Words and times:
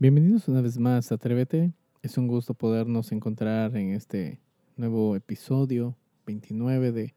Bienvenidos 0.00 0.48
una 0.48 0.62
vez 0.62 0.78
más 0.78 1.12
a 1.12 1.16
Atrévete. 1.16 1.74
Es 2.00 2.16
un 2.16 2.26
gusto 2.26 2.54
podernos 2.54 3.12
encontrar 3.12 3.76
en 3.76 3.90
este 3.90 4.40
nuevo 4.78 5.14
episodio 5.14 5.94
29 6.24 6.90
de, 6.90 7.14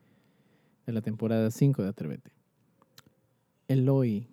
de 0.86 0.92
la 0.92 1.00
temporada 1.00 1.50
5 1.50 1.82
de 1.82 1.88
Atrévete. 1.88 2.32
Eloi. 3.70 4.28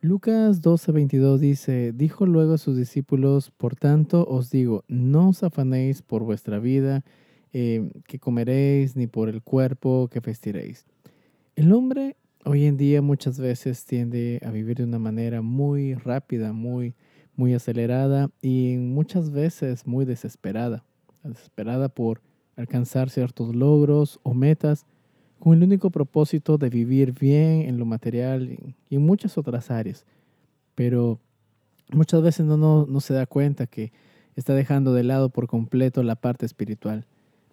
Lucas 0.00 0.62
12:22 0.62 1.36
dice, 1.36 1.92
dijo 1.92 2.24
luego 2.24 2.54
a 2.54 2.58
sus 2.58 2.74
discípulos, 2.74 3.50
por 3.50 3.76
tanto 3.76 4.24
os 4.26 4.50
digo, 4.50 4.82
no 4.88 5.28
os 5.28 5.42
afanéis 5.42 6.00
por 6.00 6.22
vuestra 6.22 6.58
vida, 6.58 7.04
eh, 7.52 7.90
que 8.06 8.18
comeréis, 8.18 8.96
ni 8.96 9.08
por 9.08 9.28
el 9.28 9.42
cuerpo 9.42 10.08
que 10.10 10.20
vestiréis. 10.20 10.86
El 11.54 11.74
hombre 11.74 12.16
hoy 12.46 12.64
en 12.64 12.78
día 12.78 13.02
muchas 13.02 13.38
veces 13.38 13.84
tiende 13.84 14.40
a 14.42 14.50
vivir 14.52 14.78
de 14.78 14.84
una 14.84 14.98
manera 14.98 15.42
muy 15.42 15.92
rápida, 15.92 16.54
muy 16.54 16.94
muy 17.38 17.54
acelerada 17.54 18.30
y 18.42 18.76
muchas 18.78 19.30
veces 19.30 19.86
muy 19.86 20.04
desesperada, 20.04 20.84
desesperada 21.22 21.88
por 21.88 22.20
alcanzar 22.56 23.10
ciertos 23.10 23.54
logros 23.54 24.18
o 24.24 24.34
metas 24.34 24.84
con 25.38 25.56
el 25.56 25.62
único 25.62 25.90
propósito 25.90 26.58
de 26.58 26.68
vivir 26.68 27.12
bien 27.12 27.62
en 27.62 27.78
lo 27.78 27.86
material 27.86 28.74
y 28.90 28.96
en 28.96 29.06
muchas 29.06 29.38
otras 29.38 29.70
áreas. 29.70 30.04
Pero 30.74 31.20
muchas 31.92 32.22
veces 32.22 32.44
no, 32.44 32.56
no, 32.56 33.00
se 33.00 33.14
da 33.14 33.24
cuenta 33.24 33.68
que 33.68 33.92
está 34.34 34.54
dejando 34.54 34.92
de 34.92 35.04
lado 35.04 35.30
por 35.30 35.46
completo 35.46 36.02
la 36.02 36.16
parte 36.16 36.44
espiritual. 36.44 37.06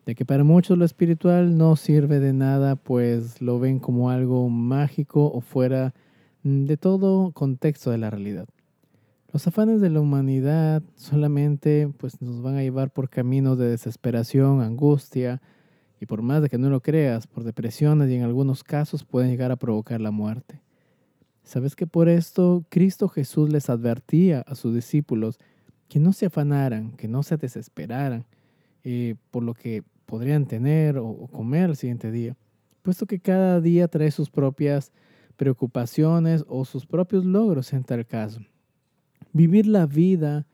De 0.07 0.15
que 0.15 0.25
para 0.25 0.43
muchos 0.43 0.79
lo 0.79 0.85
espiritual 0.85 1.59
no 1.59 1.75
sirve 1.75 2.19
de 2.19 2.33
nada, 2.33 2.75
pues 2.75 3.39
lo 3.39 3.59
ven 3.59 3.77
como 3.77 4.09
algo 4.09 4.49
mágico 4.49 5.31
o 5.31 5.41
fuera 5.41 5.93
de 6.41 6.75
todo 6.75 7.31
contexto 7.33 7.91
de 7.91 7.99
la 7.99 8.09
realidad. 8.09 8.47
Los 9.35 9.47
afanes 9.47 9.81
de 9.81 9.89
la 9.89 9.99
humanidad 9.99 10.81
solamente 10.95 11.91
pues, 11.97 12.21
nos 12.21 12.41
van 12.41 12.55
a 12.55 12.61
llevar 12.61 12.89
por 12.89 13.09
caminos 13.09 13.57
de 13.57 13.67
desesperación, 13.67 14.61
angustia, 14.61 15.41
y 15.99 16.05
por 16.05 16.21
más 16.21 16.41
de 16.41 16.47
que 16.47 16.57
no 16.57 16.69
lo 16.69 16.79
creas, 16.79 17.27
por 17.27 17.43
depresiones 17.43 18.09
y 18.09 18.15
en 18.15 18.23
algunos 18.23 18.63
casos 18.63 19.03
pueden 19.03 19.29
llegar 19.29 19.51
a 19.51 19.57
provocar 19.57 19.99
la 19.99 20.11
muerte. 20.11 20.61
¿Sabes 21.43 21.75
que 21.75 21.85
por 21.85 22.07
esto 22.07 22.63
Cristo 22.69 23.09
Jesús 23.09 23.49
les 23.49 23.69
advertía 23.69 24.39
a 24.47 24.55
sus 24.55 24.73
discípulos 24.73 25.37
que 25.89 25.99
no 25.99 26.13
se 26.13 26.27
afanaran, 26.27 26.93
que 26.93 27.09
no 27.09 27.21
se 27.21 27.35
desesperaran 27.35 28.23
eh, 28.85 29.15
por 29.31 29.43
lo 29.43 29.53
que 29.53 29.83
podrían 30.05 30.45
tener 30.45 30.97
o, 30.97 31.09
o 31.09 31.27
comer 31.27 31.71
el 31.71 31.75
siguiente 31.75 32.09
día, 32.09 32.37
puesto 32.83 33.05
que 33.05 33.19
cada 33.19 33.59
día 33.59 33.89
trae 33.89 34.11
sus 34.11 34.29
propias 34.29 34.93
preocupaciones 35.35 36.45
o 36.47 36.63
sus 36.63 36.85
propios 36.85 37.25
logros 37.25 37.73
en 37.73 37.83
tal 37.83 38.05
caso. 38.05 38.39
Vivir 39.35 39.67
la 39.67 39.85
vida 39.85 40.47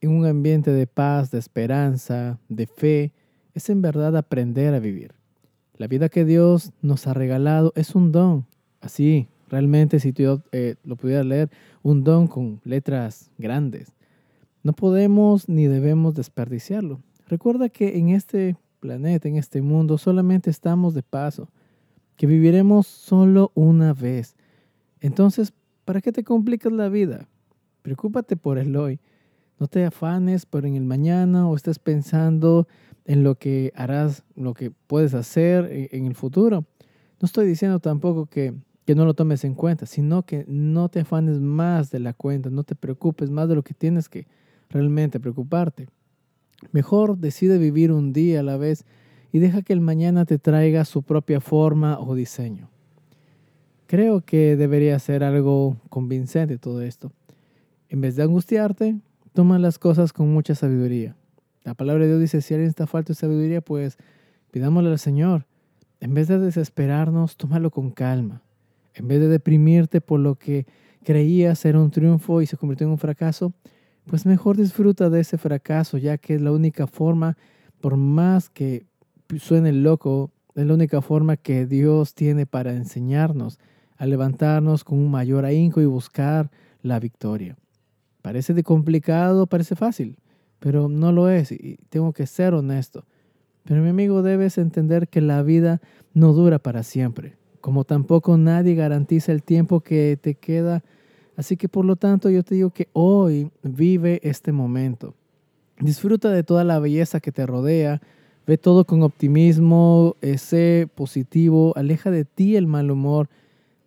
en 0.00 0.10
un 0.10 0.26
ambiente 0.26 0.72
de 0.72 0.88
paz, 0.88 1.30
de 1.30 1.38
esperanza, 1.38 2.40
de 2.48 2.66
fe, 2.66 3.12
es 3.54 3.70
en 3.70 3.80
verdad 3.82 4.16
aprender 4.16 4.74
a 4.74 4.80
vivir. 4.80 5.12
La 5.76 5.86
vida 5.86 6.08
que 6.08 6.24
Dios 6.24 6.72
nos 6.82 7.06
ha 7.06 7.14
regalado 7.14 7.72
es 7.76 7.94
un 7.94 8.10
don. 8.10 8.44
Así, 8.80 9.28
realmente, 9.48 10.00
si 10.00 10.12
tú 10.12 10.42
eh, 10.50 10.74
lo 10.82 10.96
pudiera 10.96 11.22
leer, 11.22 11.50
un 11.84 12.02
don 12.02 12.26
con 12.26 12.60
letras 12.64 13.30
grandes. 13.38 13.92
No 14.64 14.72
podemos 14.72 15.48
ni 15.48 15.68
debemos 15.68 16.12
desperdiciarlo. 16.16 16.98
Recuerda 17.28 17.68
que 17.68 17.96
en 17.96 18.08
este 18.08 18.56
planeta, 18.80 19.28
en 19.28 19.36
este 19.36 19.62
mundo, 19.62 19.98
solamente 19.98 20.50
estamos 20.50 20.94
de 20.94 21.04
paso, 21.04 21.48
que 22.16 22.26
viviremos 22.26 22.88
solo 22.88 23.52
una 23.54 23.94
vez. 23.94 24.34
Entonces, 25.00 25.52
¿para 25.84 26.00
qué 26.00 26.10
te 26.10 26.24
complicas 26.24 26.72
la 26.72 26.88
vida? 26.88 27.28
Preocúpate 27.86 28.36
por 28.36 28.58
el 28.58 28.74
hoy. 28.74 28.98
No 29.60 29.68
te 29.68 29.84
afanes 29.84 30.44
por 30.44 30.66
el 30.66 30.82
mañana 30.82 31.48
o 31.48 31.54
estés 31.54 31.78
pensando 31.78 32.66
en 33.04 33.22
lo 33.22 33.36
que 33.36 33.72
harás, 33.76 34.24
lo 34.34 34.54
que 34.54 34.72
puedes 34.72 35.14
hacer 35.14 35.66
e, 35.66 35.90
en 35.92 36.06
el 36.06 36.16
futuro. 36.16 36.64
No 37.20 37.26
estoy 37.26 37.46
diciendo 37.46 37.78
tampoco 37.78 38.26
que, 38.26 38.54
que 38.86 38.96
no 38.96 39.04
lo 39.04 39.14
tomes 39.14 39.44
en 39.44 39.54
cuenta, 39.54 39.86
sino 39.86 40.24
que 40.24 40.44
no 40.48 40.88
te 40.88 40.98
afanes 40.98 41.38
más 41.38 41.92
de 41.92 42.00
la 42.00 42.12
cuenta, 42.12 42.50
no 42.50 42.64
te 42.64 42.74
preocupes 42.74 43.30
más 43.30 43.48
de 43.48 43.54
lo 43.54 43.62
que 43.62 43.72
tienes 43.72 44.08
que 44.08 44.26
realmente 44.68 45.20
preocuparte. 45.20 45.86
Mejor 46.72 47.18
decide 47.18 47.56
vivir 47.56 47.92
un 47.92 48.12
día 48.12 48.40
a 48.40 48.42
la 48.42 48.56
vez 48.56 48.84
y 49.30 49.38
deja 49.38 49.62
que 49.62 49.72
el 49.72 49.80
mañana 49.80 50.24
te 50.24 50.40
traiga 50.40 50.84
su 50.86 51.04
propia 51.04 51.40
forma 51.40 52.00
o 52.00 52.16
diseño. 52.16 52.68
Creo 53.86 54.22
que 54.22 54.56
debería 54.56 54.98
ser 54.98 55.22
algo 55.22 55.76
convincente 55.88 56.58
todo 56.58 56.82
esto. 56.82 57.12
En 57.88 58.00
vez 58.00 58.16
de 58.16 58.22
angustiarte, 58.24 58.96
toma 59.32 59.58
las 59.58 59.78
cosas 59.78 60.12
con 60.12 60.32
mucha 60.32 60.54
sabiduría. 60.54 61.16
La 61.64 61.74
palabra 61.74 62.04
de 62.04 62.10
Dios 62.10 62.20
dice, 62.20 62.42
si 62.42 62.54
alguien 62.54 62.68
está 62.68 62.86
falto 62.86 63.12
de 63.12 63.16
sabiduría, 63.16 63.60
pues 63.60 63.96
pidámosle 64.50 64.90
al 64.90 64.98
Señor. 64.98 65.46
En 66.00 66.14
vez 66.14 66.28
de 66.28 66.38
desesperarnos, 66.38 67.36
tómalo 67.36 67.70
con 67.70 67.90
calma. 67.90 68.42
En 68.94 69.08
vez 69.08 69.20
de 69.20 69.28
deprimirte 69.28 70.00
por 70.00 70.20
lo 70.20 70.36
que 70.36 70.66
creías 71.04 71.58
ser 71.58 71.76
un 71.76 71.90
triunfo 71.90 72.42
y 72.42 72.46
se 72.46 72.56
convirtió 72.56 72.86
en 72.86 72.92
un 72.92 72.98
fracaso, 72.98 73.52
pues 74.06 74.26
mejor 74.26 74.56
disfruta 74.56 75.10
de 75.10 75.20
ese 75.20 75.38
fracaso, 75.38 75.98
ya 75.98 76.18
que 76.18 76.34
es 76.34 76.40
la 76.40 76.52
única 76.52 76.86
forma, 76.86 77.36
por 77.80 77.96
más 77.96 78.48
que 78.48 78.86
suene 79.38 79.72
loco, 79.72 80.30
es 80.54 80.66
la 80.66 80.74
única 80.74 81.02
forma 81.02 81.36
que 81.36 81.66
Dios 81.66 82.14
tiene 82.14 82.46
para 82.46 82.72
enseñarnos 82.72 83.58
a 83.96 84.06
levantarnos 84.06 84.84
con 84.84 84.98
un 84.98 85.10
mayor 85.10 85.44
ahínco 85.44 85.80
y 85.80 85.86
buscar 85.86 86.50
la 86.82 86.98
victoria. 87.00 87.56
Parece 88.26 88.54
de 88.54 88.64
complicado, 88.64 89.46
parece 89.46 89.76
fácil, 89.76 90.18
pero 90.58 90.88
no 90.88 91.12
lo 91.12 91.30
es 91.30 91.52
y 91.52 91.78
tengo 91.90 92.12
que 92.12 92.26
ser 92.26 92.54
honesto. 92.54 93.04
Pero 93.62 93.82
mi 93.82 93.90
amigo, 93.90 94.20
debes 94.20 94.58
entender 94.58 95.06
que 95.06 95.20
la 95.20 95.44
vida 95.44 95.80
no 96.12 96.32
dura 96.32 96.58
para 96.58 96.82
siempre, 96.82 97.36
como 97.60 97.84
tampoco 97.84 98.36
nadie 98.36 98.74
garantiza 98.74 99.30
el 99.30 99.44
tiempo 99.44 99.78
que 99.78 100.18
te 100.20 100.34
queda. 100.34 100.82
Así 101.36 101.56
que 101.56 101.68
por 101.68 101.84
lo 101.84 101.94
tanto 101.94 102.28
yo 102.28 102.42
te 102.42 102.56
digo 102.56 102.70
que 102.70 102.88
hoy 102.94 103.52
vive 103.62 104.18
este 104.24 104.50
momento. 104.50 105.14
Disfruta 105.78 106.28
de 106.30 106.42
toda 106.42 106.64
la 106.64 106.80
belleza 106.80 107.20
que 107.20 107.30
te 107.30 107.46
rodea, 107.46 108.02
ve 108.44 108.58
todo 108.58 108.86
con 108.86 109.04
optimismo, 109.04 110.16
eh, 110.20 110.36
sé 110.38 110.88
positivo, 110.92 111.74
aleja 111.76 112.10
de 112.10 112.24
ti 112.24 112.56
el 112.56 112.66
mal 112.66 112.90
humor 112.90 113.28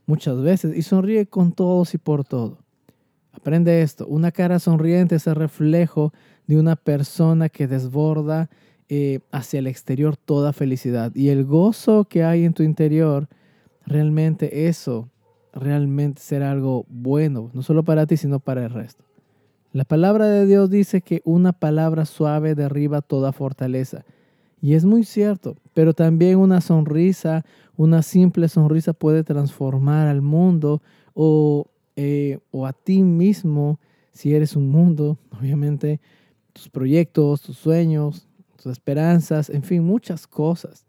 muchas 0.05 0.41
veces 0.41 0.77
y 0.77 0.81
sonríe 0.81 1.25
con 1.25 1.51
todos 1.51 1.93
y 1.93 1.97
por 1.97 2.23
todo. 2.23 2.59
Aprende 3.39 3.81
esto, 3.83 4.05
una 4.05 4.33
cara 4.33 4.59
sonriente 4.59 5.15
es 5.15 5.25
el 5.25 5.35
reflejo 5.35 6.11
de 6.45 6.59
una 6.59 6.75
persona 6.75 7.47
que 7.47 7.69
desborda 7.69 8.49
eh, 8.89 9.21
hacia 9.31 9.59
el 9.59 9.67
exterior 9.67 10.17
toda 10.17 10.51
felicidad. 10.51 11.15
Y 11.15 11.29
el 11.29 11.45
gozo 11.45 12.03
que 12.03 12.25
hay 12.25 12.43
en 12.43 12.53
tu 12.53 12.63
interior, 12.63 13.29
realmente 13.85 14.67
eso, 14.67 15.09
realmente 15.53 16.21
será 16.21 16.51
algo 16.51 16.85
bueno, 16.89 17.49
no 17.53 17.61
solo 17.61 17.85
para 17.85 18.05
ti, 18.05 18.17
sino 18.17 18.41
para 18.41 18.65
el 18.65 18.71
resto. 18.71 19.05
La 19.71 19.85
palabra 19.85 20.25
de 20.25 20.45
Dios 20.45 20.69
dice 20.69 20.99
que 20.99 21.21
una 21.23 21.53
palabra 21.53 22.03
suave 22.03 22.55
derriba 22.55 23.01
toda 23.01 23.31
fortaleza. 23.31 24.03
Y 24.61 24.73
es 24.73 24.83
muy 24.83 25.05
cierto, 25.05 25.55
pero 25.73 25.93
también 25.93 26.39
una 26.39 26.59
sonrisa, 26.59 27.45
una 27.77 28.01
simple 28.01 28.49
sonrisa 28.49 28.91
puede 28.91 29.23
transformar 29.23 30.09
al 30.09 30.21
mundo 30.21 30.81
o 31.13 31.67
eh, 32.01 32.39
o 32.51 32.65
a 32.65 32.71
ti 32.71 33.03
mismo, 33.03 33.77
si 34.13 34.33
eres 34.33 34.55
un 34.55 34.69
mundo, 34.69 35.17
obviamente, 35.37 35.99
tus 36.53 36.69
proyectos, 36.69 37.41
tus 37.41 37.57
sueños, 37.57 38.25
tus 38.55 38.71
esperanzas, 38.71 39.49
en 39.49 39.63
fin, 39.63 39.83
muchas 39.83 40.25
cosas. 40.25 40.85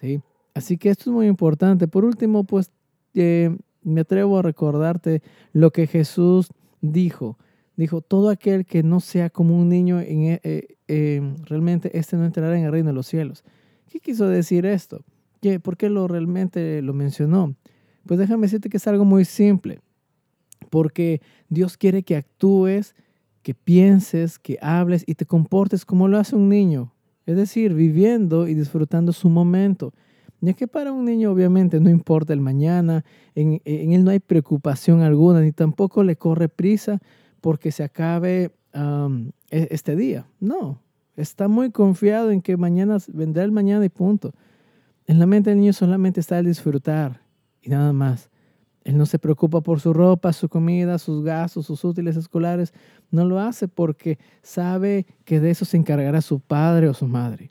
¿sí? 0.00 0.20
Así 0.54 0.78
que 0.78 0.90
esto 0.90 1.10
es 1.10 1.14
muy 1.14 1.26
importante. 1.26 1.88
Por 1.88 2.04
último, 2.04 2.44
pues 2.44 2.70
eh, 3.14 3.56
me 3.82 4.02
atrevo 4.02 4.38
a 4.38 4.42
recordarte 4.42 5.22
lo 5.52 5.72
que 5.72 5.88
Jesús 5.88 6.46
dijo. 6.80 7.36
Dijo, 7.76 8.00
todo 8.00 8.28
aquel 8.28 8.64
que 8.64 8.84
no 8.84 9.00
sea 9.00 9.30
como 9.30 9.58
un 9.58 9.68
niño, 9.68 9.98
en, 9.98 10.38
eh, 10.40 11.34
realmente 11.46 11.98
este 11.98 12.16
no 12.16 12.24
entrará 12.24 12.56
en 12.56 12.64
el 12.64 12.70
reino 12.70 12.90
de 12.90 12.94
los 12.94 13.08
cielos. 13.08 13.42
¿Qué 13.90 13.98
quiso 13.98 14.28
decir 14.28 14.66
esto? 14.66 15.02
¿Qué, 15.42 15.58
¿Por 15.58 15.76
qué 15.76 15.90
lo 15.90 16.06
realmente 16.06 16.80
lo 16.80 16.94
mencionó? 16.94 17.56
Pues 18.06 18.20
déjame 18.20 18.42
decirte 18.42 18.68
que 18.68 18.76
es 18.76 18.86
algo 18.86 19.04
muy 19.04 19.24
simple 19.24 19.80
porque 20.64 21.20
Dios 21.48 21.76
quiere 21.76 22.02
que 22.02 22.16
actúes, 22.16 22.94
que 23.42 23.54
pienses, 23.54 24.38
que 24.38 24.58
hables 24.62 25.04
y 25.06 25.14
te 25.14 25.26
comportes 25.26 25.84
como 25.84 26.08
lo 26.08 26.18
hace 26.18 26.34
un 26.34 26.48
niño, 26.48 26.92
es 27.26 27.36
decir, 27.36 27.74
viviendo 27.74 28.48
y 28.48 28.54
disfrutando 28.54 29.12
su 29.12 29.28
momento. 29.28 29.92
Ya 30.40 30.52
que 30.52 30.66
para 30.66 30.92
un 30.92 31.04
niño 31.04 31.30
obviamente 31.30 31.80
no 31.80 31.88
importa 31.88 32.32
el 32.32 32.40
mañana, 32.40 33.04
en, 33.34 33.60
él 33.64 34.04
no 34.04 34.10
hay 34.10 34.20
preocupación 34.20 35.00
alguna, 35.00 35.40
ni 35.40 35.52
tampoco 35.52 36.02
le 36.02 36.16
corre 36.16 36.48
prisa 36.48 37.00
porque 37.40 37.72
se 37.72 37.82
acabe 37.82 38.50
e, 39.50 39.68
este 39.70 39.96
día. 39.96 40.26
No, 40.40 40.80
está 41.16 41.48
muy 41.48 41.70
confiado 41.70 42.30
en 42.30 42.42
que 42.42 42.56
mañana 42.56 42.98
vendrá 43.08 43.44
el 43.44 43.52
mañana 43.52 43.84
y 43.84 43.88
punto. 43.88 44.32
En 45.06 45.18
la 45.18 45.26
mente 45.26 45.50
del 45.50 45.60
niño 45.60 45.72
solamente 45.72 46.20
está 46.20 46.38
el 46.38 46.46
disfrutar 46.46 47.22
y 47.62 47.70
nada 47.70 47.92
más. 47.92 48.30
Él 48.84 48.98
no 48.98 49.06
se 49.06 49.18
preocupa 49.18 49.62
por 49.62 49.80
su 49.80 49.94
ropa, 49.94 50.34
su 50.34 50.48
comida, 50.50 50.98
sus 50.98 51.24
gastos, 51.24 51.66
sus 51.66 51.82
útiles 51.84 52.16
escolares. 52.16 52.74
No 53.10 53.24
lo 53.24 53.40
hace 53.40 53.66
porque 53.66 54.18
sabe 54.42 55.06
que 55.24 55.40
de 55.40 55.50
eso 55.50 55.64
se 55.64 55.78
encargará 55.78 56.20
su 56.20 56.38
padre 56.38 56.88
o 56.88 56.94
su 56.94 57.08
madre. 57.08 57.50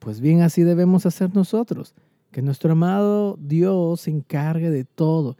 Pues 0.00 0.20
bien, 0.20 0.42
así 0.42 0.64
debemos 0.64 1.06
hacer 1.06 1.32
nosotros. 1.34 1.94
Que 2.32 2.42
nuestro 2.42 2.72
amado 2.72 3.38
Dios 3.40 4.02
se 4.02 4.10
encargue 4.10 4.70
de 4.70 4.84
todo, 4.84 5.36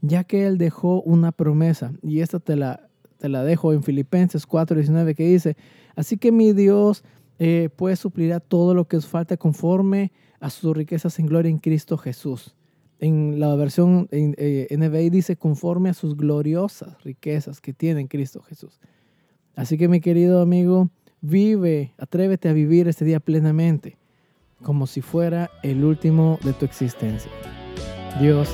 ya 0.00 0.24
que 0.24 0.46
Él 0.46 0.58
dejó 0.58 1.00
una 1.02 1.30
promesa. 1.30 1.92
Y 2.02 2.20
esta 2.20 2.40
te 2.40 2.56
la, 2.56 2.88
te 3.18 3.28
la 3.28 3.44
dejo 3.44 3.72
en 3.72 3.84
Filipenses 3.84 4.46
4:19 4.46 5.14
que 5.14 5.28
dice, 5.28 5.56
así 5.94 6.18
que 6.18 6.32
mi 6.32 6.52
Dios 6.52 7.04
eh, 7.38 7.70
pues 7.76 8.00
suplirá 8.00 8.40
todo 8.40 8.74
lo 8.74 8.88
que 8.88 8.96
os 8.96 9.06
falta 9.06 9.36
conforme 9.36 10.10
a 10.40 10.50
sus 10.50 10.76
riquezas 10.76 11.18
en 11.20 11.26
gloria 11.26 11.50
en 11.50 11.58
Cristo 11.58 11.96
Jesús 11.96 12.56
en 13.04 13.38
la 13.38 13.54
versión 13.54 14.08
en, 14.12 14.34
eh, 14.38 14.66
NBI 14.70 15.10
dice 15.10 15.36
conforme 15.36 15.90
a 15.90 15.94
sus 15.94 16.16
gloriosas 16.16 17.02
riquezas 17.04 17.60
que 17.60 17.74
tiene 17.74 18.00
en 18.00 18.06
Cristo 18.08 18.40
Jesús. 18.40 18.80
Así 19.54 19.76
que 19.76 19.88
mi 19.88 20.00
querido 20.00 20.40
amigo, 20.40 20.88
vive, 21.20 21.92
atrévete 21.98 22.48
a 22.48 22.54
vivir 22.54 22.88
este 22.88 23.04
día 23.04 23.20
plenamente. 23.20 23.98
como 24.62 24.86
si 24.86 25.02
fuera 25.02 25.50
el 25.62 25.84
último 25.84 26.38
de 26.42 26.54
tu 26.54 26.64
existencia. 26.64 27.30
Dios 28.18 28.48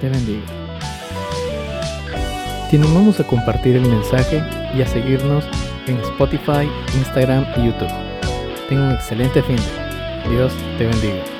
te 0.00 0.08
bendiga. 0.08 0.46
Te 2.70 2.76
animamos 2.76 3.18
a 3.18 3.26
compartir 3.26 3.74
el 3.74 3.88
mensaje 3.88 4.36
y 4.76 4.82
a 4.82 4.86
seguirnos 4.86 5.44
en 5.88 5.96
Spotify, 5.96 6.68
Instagram 6.98 7.44
y 7.56 7.66
YouTube. 7.66 7.90
Tenga 8.68 8.90
un 8.90 8.92
excelente 8.92 9.42
fin. 9.42 9.58
Dios 10.30 10.52
te 10.78 10.86
bendiga. 10.86 11.35